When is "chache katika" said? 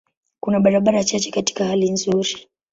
1.03-1.65